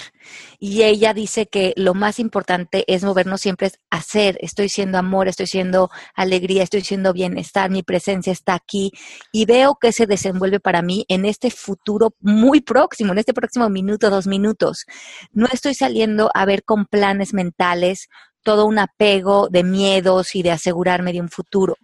[0.58, 4.36] Y ella dice que lo más importante es movernos siempre es hacer.
[4.42, 8.92] Estoy siendo amor, estoy siendo alegría, estoy siendo bienestar, mi presencia está aquí
[9.32, 13.70] y veo que se desenvuelve para mí en este futuro muy próximo, en este próximo
[13.70, 14.84] minuto, dos minutos.
[15.32, 18.10] No estoy saliendo a ver con planes mentales
[18.44, 21.76] todo un apego de miedos y de asegurarme de un futuro.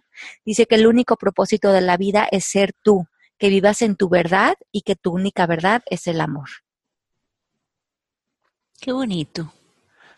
[0.45, 4.07] Dice que el único propósito de la vida es ser tú que vivas en tu
[4.07, 6.47] verdad y que tu única verdad es el amor.
[8.79, 9.51] Qué bonito.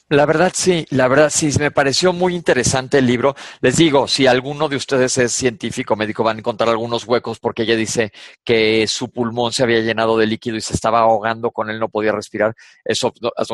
[0.09, 3.35] La verdad sí, la verdad sí, me pareció muy interesante el libro.
[3.61, 7.63] Les digo, si alguno de ustedes es científico, médico, van a encontrar algunos huecos porque
[7.63, 8.11] ella dice
[8.43, 11.87] que su pulmón se había llenado de líquido y se estaba ahogando con él, no
[11.87, 12.53] podía respirar.
[12.83, 13.13] Eso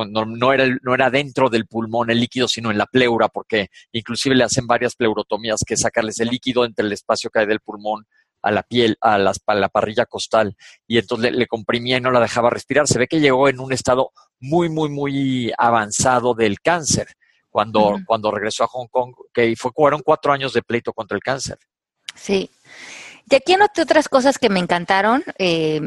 [0.09, 4.35] no, era, no era dentro del pulmón el líquido, sino en la pleura, porque inclusive
[4.35, 8.05] le hacen varias pleurotomías que sacarles el líquido entre el espacio que hay del pulmón
[8.41, 10.55] a la piel, a, las, la parrilla costal,
[10.87, 12.87] y entonces le, comprimía y no la dejaba respirar.
[12.87, 17.07] Se ve que llegó en un estado muy, muy, muy avanzado del cáncer
[17.49, 21.23] cuando, cuando regresó a Hong Kong, que fue, fueron cuatro años de pleito contra el
[21.23, 21.57] cáncer.
[22.15, 22.49] Sí.
[23.31, 25.81] Y aquí anoté otras cosas que me encantaron, eh,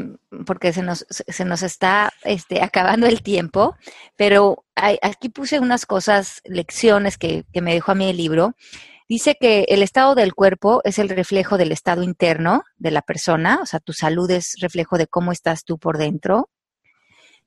[0.45, 3.75] porque se nos, se nos está este, acabando el tiempo,
[4.15, 8.55] pero aquí puse unas cosas, lecciones que, que me dejó a mí el libro.
[9.09, 13.59] Dice que el estado del cuerpo es el reflejo del estado interno de la persona,
[13.61, 16.49] o sea, tu salud es reflejo de cómo estás tú por dentro.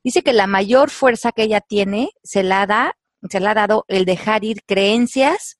[0.06, 2.96] Dice que la mayor fuerza que ella tiene se la, da,
[3.28, 5.58] se la ha dado el dejar ir creencias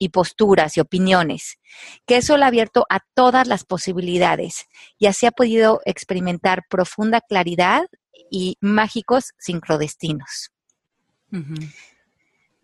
[0.00, 1.60] y posturas y opiniones,
[2.04, 4.66] que eso le ha abierto a todas las posibilidades
[4.98, 7.86] y así ha podido experimentar profunda claridad
[8.32, 10.50] y mágicos sincrodestinos.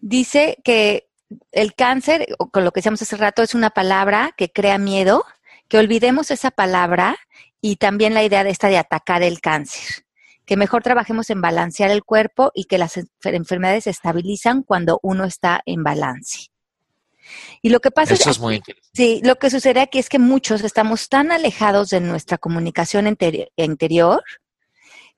[0.00, 1.10] Dice que
[1.52, 5.24] el cáncer, con lo que decíamos hace rato, es una palabra que crea miedo,
[5.68, 7.16] que olvidemos esa palabra
[7.60, 10.09] y también la idea de esta de atacar el cáncer.
[10.50, 15.24] Que mejor trabajemos en balancear el cuerpo y que las enfermedades se estabilizan cuando uno
[15.24, 16.48] está en balance.
[17.62, 18.60] Y lo que pasa Eso es, muy
[18.92, 24.24] Sí, lo que sucede aquí es que muchos estamos tan alejados de nuestra comunicación interior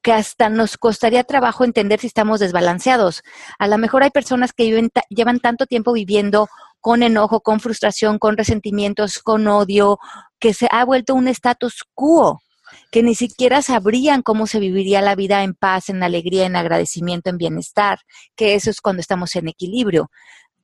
[0.02, 3.22] que hasta nos costaría trabajo entender si estamos desbalanceados.
[3.58, 6.46] A lo mejor hay personas que llevan tanto tiempo viviendo
[6.78, 9.98] con enojo, con frustración, con resentimientos, con odio,
[10.38, 12.41] que se ha vuelto un status quo,
[12.90, 17.30] que ni siquiera sabrían cómo se viviría la vida en paz, en alegría, en agradecimiento,
[17.30, 18.00] en bienestar,
[18.36, 20.10] que eso es cuando estamos en equilibrio.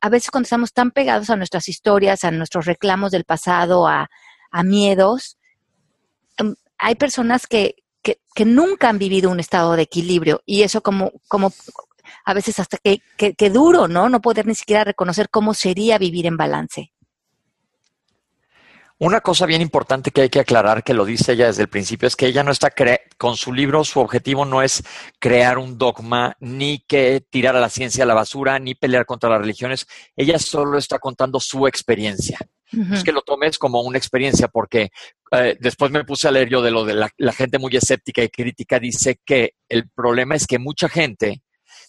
[0.01, 4.09] A veces cuando estamos tan pegados a nuestras historias, a nuestros reclamos del pasado, a,
[4.65, 5.39] miedos,
[6.37, 11.11] em, hay personas que, que, nunca han vivido un estado de equilibrio y eso como,
[11.27, 11.53] como
[12.25, 14.09] a veces hasta que, que, duro, ¿no?
[14.09, 16.93] No poder ni siquiera reconocer cómo sería vivir en balance.
[19.01, 22.09] Una cosa bien importante que hay que aclarar, que lo dice ella desde el principio,
[22.09, 22.73] es que ella no está
[23.17, 24.83] con su libro, su objetivo no es
[25.21, 29.31] crear un dogma, ni que tirar a la ciencia a la basura, ni pelear contra
[29.31, 29.87] las religiones.
[30.17, 32.39] Ella solo está contando su experiencia.
[32.93, 34.91] Es que lo tomes como una experiencia, porque
[35.31, 38.29] eh, después me puse a leer yo de lo de la, gente muy escéptica y
[38.29, 41.41] crítica, dice que el problema es que mucha gente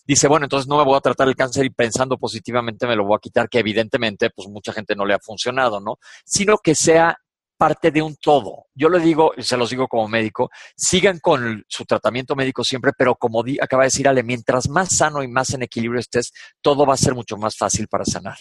[0.10, 3.06] dice, bueno, entonces no me voy a tratar el cáncer y pensando positivamente me lo
[3.06, 6.00] voy a quitar, que evidentemente pues mucha gente no le ha funcionado, ¿no?
[6.26, 7.16] Sino que sea
[7.56, 8.66] parte de un todo.
[8.74, 13.16] Yo le digo, se los digo como médico, sigan con su tratamiento médico siempre, pero
[13.18, 16.96] como acaba de decir Ale, mientras más sano y más en equilibrio estés, todo va
[16.96, 18.38] a ser mucho más fácil para sanar.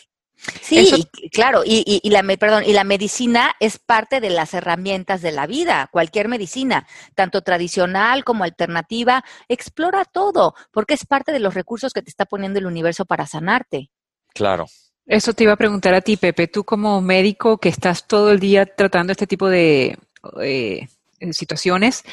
[0.63, 5.47] Sí, claro, y, la, perdón, y la medicina es parte de las herramientas de la
[5.47, 11.93] vida, cualquier medicina, tanto tradicional como alternativa, explora todo, porque es parte de los recursos
[11.93, 13.91] que te está poniendo el universo para sanarte.
[14.33, 14.67] Claro.
[15.07, 18.39] Eso te iba a preguntar a ti, Pepe, tú como médico que estás todo el
[18.39, 19.99] día tratando este tipo de
[20.41, 20.87] eh,
[21.31, 22.05] situaciones,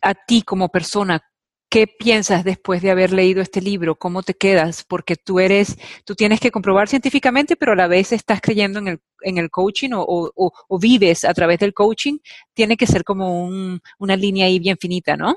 [0.00, 1.22] a ti como persona,
[1.68, 3.96] ¿Qué piensas después de haber leído este libro?
[3.96, 4.84] ¿Cómo te quedas?
[4.84, 8.88] Porque tú eres, tú tienes que comprobar científicamente, pero a la vez estás creyendo en
[8.88, 12.18] el, en el coaching o, o, vives a través del coaching.
[12.54, 15.36] Tiene que ser como un, una línea ahí bien finita, ¿no?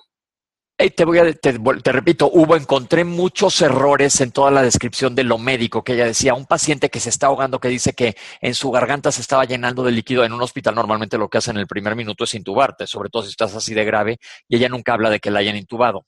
[0.95, 1.51] Te voy a, te,
[1.91, 6.33] repito, hubo, encontré muchos errores en toda la descripción de lo médico que ella decía.
[6.33, 9.83] Un paciente que se está ahogando que dice que en su garganta se estaba llenando
[9.83, 10.75] de líquido en un hospital.
[10.75, 13.73] Normalmente lo que hacen en el primer minuto es intubarte, sobre todo si estás así
[13.73, 16.05] de grave, y ella nunca habla de que la hayan intubado.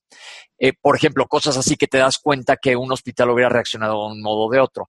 [0.58, 4.14] Eh, por ejemplo, cosas así que te das cuenta que un hospital hubiera reaccionado de
[4.14, 4.88] un modo o de otro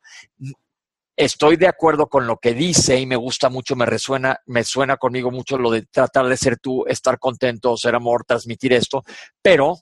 [1.17, 4.97] estoy de acuerdo con lo que dice y me gusta mucho, me resuena, me suena
[4.97, 9.03] conmigo mucho lo de tratar de ser tú, estar contento, ser amor, transmitir esto,
[9.41, 9.77] pero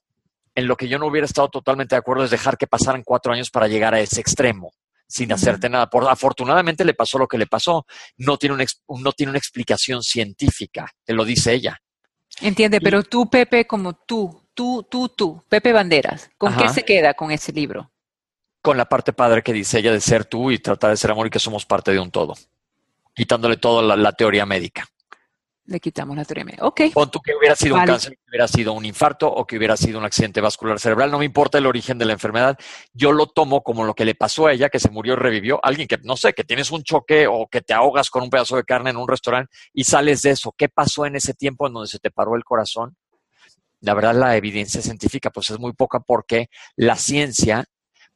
[0.54, 3.32] en lo que yo no hubiera estado totalmente de acuerdo es dejar que pasaran cuatro
[3.32, 4.72] años para llegar a ese extremo
[5.10, 5.88] sin hacerte nada.
[5.90, 7.84] Por, afortunadamente le pasó lo que le pasó.
[8.16, 11.78] No tiene, una, no tiene una explicación científica, te lo dice ella.
[12.40, 17.14] Entiende, pero tú, Pepe, como tú, tú, tú, tú, Pepe Banderas, ¿con qué se queda
[17.14, 17.90] con ese libro?
[18.62, 21.26] Con la parte padre que dice ella de ser tú y tratar de ser amor
[21.26, 22.34] y que somos parte de un todo,
[23.14, 24.86] quitándole toda la, teoría médica.
[25.66, 26.66] Le quitamos la teoría médica.
[26.66, 26.80] Ok.
[26.92, 29.76] Pon tú que hubiera sido un cáncer, que hubiera sido un infarto o que hubiera
[29.76, 31.12] sido un accidente vascular cerebral.
[31.12, 32.58] No me importa el origen de la enfermedad.
[32.92, 35.60] Yo lo tomo como lo que le pasó a ella, que se murió y revivió.
[35.62, 38.56] Alguien que, no sé, que tienes un choque o que te ahogas con un pedazo
[38.56, 40.52] de carne en un restaurante y sales de eso.
[40.56, 42.96] ¿Qué pasó en ese tiempo en donde se te paró el corazón?
[43.80, 47.64] La verdad, la evidencia científica pues es muy poca porque la ciencia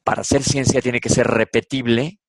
[0.05, 2.19] para hacer ciencia tiene que ser repetible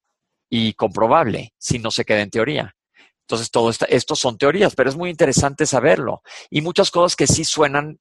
[0.51, 2.75] y comprobable, si no se queda en teoría.
[3.21, 6.23] Entonces, todo esto son teorías, pero es muy interesante saberlo.
[6.49, 7.99] Y muchas cosas que sí suenan,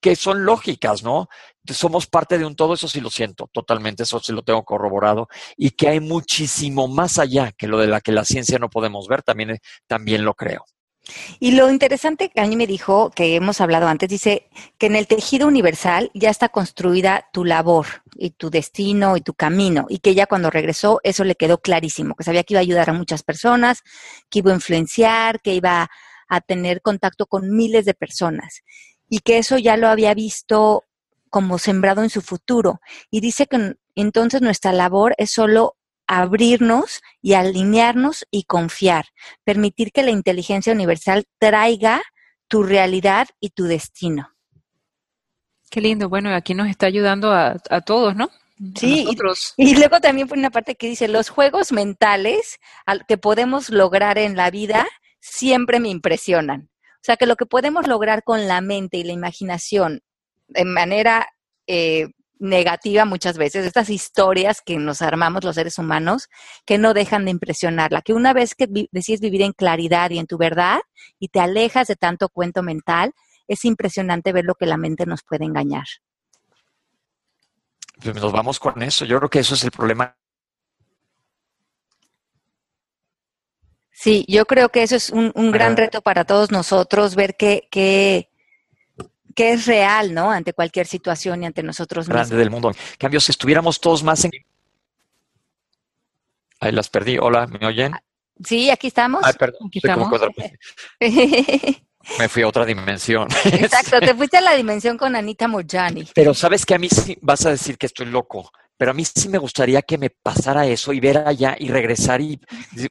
[0.00, 1.28] que son lógicas, ¿no?
[1.66, 5.28] Somos parte de un todo, eso sí lo siento, totalmente, eso sí lo tengo corroborado.
[5.58, 9.08] Y que hay muchísimo más allá que lo de la que la ciencia no podemos
[9.08, 10.64] ver, también, también lo creo.
[11.38, 14.96] Y lo interesante que a mí me dijo, que hemos hablado antes, dice que en
[14.96, 19.98] el tejido universal ya está construida tu labor y tu destino y tu camino, y
[19.98, 22.94] que ya cuando regresó eso le quedó clarísimo, que sabía que iba a ayudar a
[22.94, 23.82] muchas personas,
[24.28, 25.90] que iba a influenciar, que iba
[26.28, 28.62] a tener contacto con miles de personas,
[29.08, 30.84] y que eso ya lo había visto
[31.30, 32.80] como sembrado en su futuro.
[33.10, 35.76] Y dice que entonces nuestra labor es solo
[36.10, 39.06] abrirnos y alinearnos y confiar,
[39.44, 42.02] permitir que la inteligencia universal traiga
[42.48, 44.34] tu realidad y tu destino.
[45.70, 48.28] Qué lindo, bueno, aquí nos está ayudando a, todos, ¿no?
[48.74, 49.06] Sí,
[49.56, 52.58] y, luego también por una parte que dice, los juegos mentales
[53.06, 54.88] que podemos lograr en la vida
[55.20, 56.70] siempre me impresionan.
[56.96, 60.02] O sea, que lo que podemos lograr con la mente y la imaginación
[60.48, 61.28] de manera
[61.68, 62.08] eh,
[62.40, 66.28] negativa muchas veces, estas historias que nos armamos los seres humanos,
[66.64, 70.26] que no dejan de impresionarla, que una vez que decides vivir en claridad y en
[70.26, 70.80] tu verdad
[71.18, 73.12] y te alejas de tanto cuento mental,
[73.46, 75.84] es impresionante ver lo que la mente nos puede engañar.
[78.02, 80.16] Pues nos vamos con eso, yo creo que eso es el problema.
[83.92, 88.29] Sí, yo creo que eso es un, gran reto para todos nosotros, ver qué, qué,
[89.34, 90.30] que es real, ¿no?
[90.30, 92.28] Ante cualquier situación y ante nosotros mismos.
[92.28, 92.70] Grande del mundo.
[92.70, 94.30] En cambio, si estuviéramos todos más en...
[96.60, 97.18] Ahí las perdí.
[97.18, 97.94] Hola, ¿me oyen?
[97.94, 98.02] Ah,
[98.44, 99.22] sí, aquí estamos.
[99.24, 99.68] Ay, perdón.
[99.68, 100.10] Aquí estamos.
[102.18, 103.28] Me fui a otra dimensión.
[103.44, 106.08] Exacto, te fuiste a la dimensión con Anita Mojani.
[106.14, 109.04] Pero sabes que a mí sí vas a decir que estoy loco pero a mí
[109.04, 112.40] sí me gustaría que me pasara eso y ver allá y regresar y,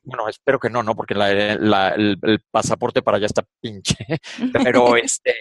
[0.03, 0.95] bueno, espero que no, ¿no?
[0.95, 3.97] Porque el, pasaporte para allá está pinche,
[4.53, 5.33] pero este,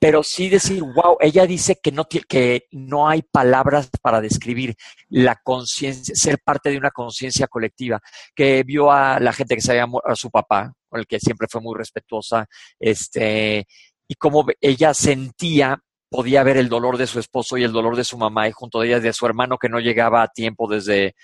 [0.00, 4.74] pero sí decir, wow, ella dice que no, que no hay palabras para describir
[5.10, 8.00] la conciencia, ser parte de una conciencia colectiva,
[8.34, 11.46] que vio a la gente que se había a su papá, con el que siempre
[11.48, 12.48] fue muy respetuosa,
[12.80, 13.64] este,
[14.08, 15.80] y cómo ella sentía
[16.14, 18.78] podía ver el dolor de su esposo y el dolor de su mamá y junto
[18.78, 21.16] a ella de su hermano que no llegaba a tiempo desde,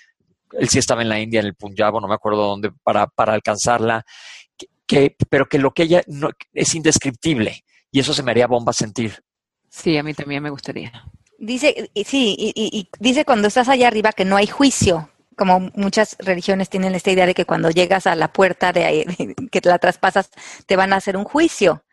[0.51, 3.35] él sí estaba en la India, en el Punjab, no me acuerdo dónde, para, para
[3.35, 4.05] alcanzarla,
[4.89, 7.63] que, pero que lo que ella no, es indescriptible
[7.93, 9.23] y eso se me haría bomba sentir.
[9.69, 10.91] Sí, a mí también me gustaría.
[11.39, 16.17] Dice, sí, y, y, dice cuando estás allá arriba que no hay juicio, como muchas
[16.19, 19.07] religiones tienen esta idea de que cuando llegas a la puerta de,
[19.53, 20.31] que la traspasas,
[20.67, 21.85] te van a hacer un juicio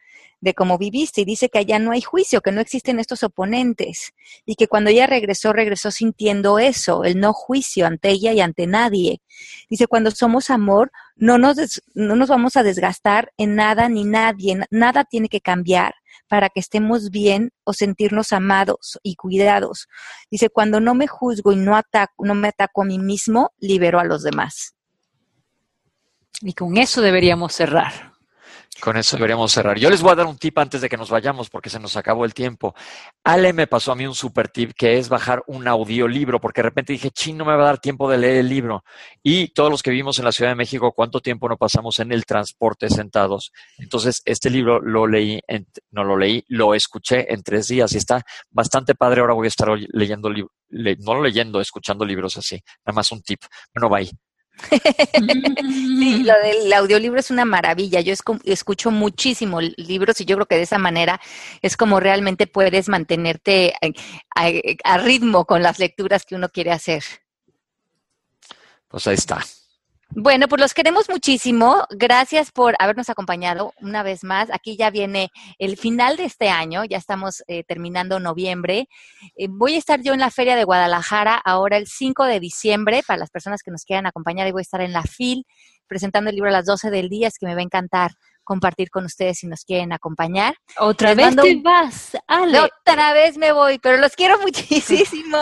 [0.48, 4.14] de cómo viviste y dice que allá no hay juicio, que no existen estos oponentes
[4.46, 8.66] y que cuando ella regresó, regresó sintiendo eso, el no juicio ante ella y ante
[8.66, 9.22] nadie.
[9.70, 14.62] Dice, cuando somos amor, no nos, no nos vamos a desgastar en nada ni nadie,
[14.72, 15.96] nada tiene que cambiar
[16.30, 19.88] para que estemos bien o sentirnos amados y cuidados.
[20.32, 24.00] Dice, cuando no me juzgo y no, ataco, no me ataco a mí mismo, libero
[24.00, 24.76] a los demás.
[26.42, 28.17] Y con eso deberíamos cerrar.
[28.80, 29.78] Con eso deberíamos cerrar.
[29.80, 31.98] Yo les voy a dar un tip antes de que nos vayamos porque se nos
[31.98, 32.76] acabó el tiempo.
[33.24, 36.70] Ale me pasó a mí un super tip que es bajar un audiolibro porque de
[36.70, 38.84] repente dije, ching, no me va a dar tiempo de leer el libro.
[39.24, 42.12] Y todos los que vivimos en la Ciudad de México, ¿cuánto tiempo no pasamos en
[42.12, 43.52] el transporte sentados?
[43.80, 45.40] Entonces, este libro lo leí,
[45.92, 48.22] no lo leí, lo escuché en tres días y está
[48.52, 49.22] bastante padre.
[49.22, 52.62] Ahora voy a estar leyendo, no leyendo, escuchando libros así.
[52.86, 53.40] Nada más un tip.
[53.74, 54.27] Bueno, bye.
[56.24, 58.02] lo del audiolibro es una maravilla.
[58.02, 61.20] Yo escucho muchísimo libros y yo creo que de esa manera
[61.62, 63.74] es como realmente puedes mantenerte
[64.84, 67.04] a ritmo con las lecturas que uno quiere hacer.
[68.88, 69.44] Pues ahí está.
[70.10, 71.86] Bueno, pues los queremos muchísimo.
[71.90, 74.50] Gracias por habernos acompañado una vez más.
[74.52, 75.30] Aquí ya viene
[75.60, 78.88] el final de este año, ya estamos eh, terminando noviembre.
[79.36, 83.04] Eh, voy a estar yo en la Feria de Guadalajara ahora el 5 de diciembre,
[83.06, 85.46] para las personas que nos quieran acompañar, y voy a estar en la FIL
[85.88, 88.12] presentando el libro a las 12 del día, es que me va a encantar
[88.44, 90.56] compartir con ustedes si nos quieren acompañar.
[90.80, 92.60] Otra vez te vas, Ale.
[92.62, 95.38] Otra vez me voy, pero los quiero muchísimo.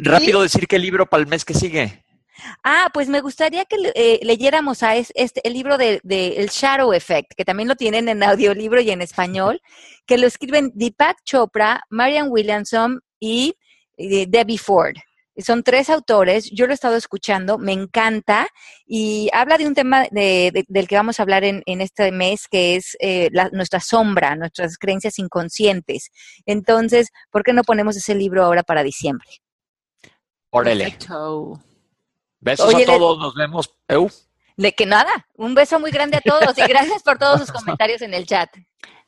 [0.00, 2.07] Rápido decir qué libro para el mes que sigue.
[2.62, 7.32] Ah, pues me gustaría que eh, leyéramos a este, el libro de, El Shadow Effect,
[7.36, 9.60] que también lo tienen en audiolibro y en español,
[10.06, 13.54] que lo escriben Deepak Chopra, Marian Williamson y
[13.96, 14.96] eh, Debbie Ford.
[15.38, 18.48] Son tres autores, yo lo he estado escuchando, me encanta
[18.84, 22.96] y habla de un tema del que vamos a hablar en, este mes, que es
[22.98, 26.10] eh, nuestra sombra, nuestras creencias inconscientes.
[26.44, 29.28] Entonces, ¿por qué no ponemos ese libro ahora para diciembre?
[30.50, 30.96] Órale.
[32.40, 33.74] Besos a todos, nos vemos.
[34.56, 38.02] De que nada, un beso muy grande a todos y gracias por todos sus comentarios
[38.02, 38.50] en el chat.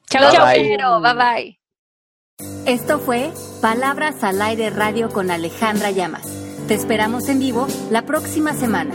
[0.08, 1.00] Chao, chao.
[1.00, 1.60] Bye bye.
[2.66, 6.26] Esto fue Palabras al Aire Radio con Alejandra Llamas.
[6.68, 8.94] Te esperamos en vivo la próxima semana.